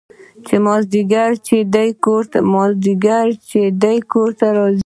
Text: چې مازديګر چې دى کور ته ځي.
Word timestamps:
چې 0.45 0.55
مازديګر 0.65 1.31
چې 3.47 3.69
دى 3.83 3.97
کور 4.11 4.29
ته 4.39 4.47
ځي. 4.77 4.79